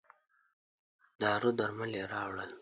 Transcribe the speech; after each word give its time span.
دارو 1.21 1.49
درمل 1.59 1.91
یې 1.99 2.05
راووړل. 2.11 2.49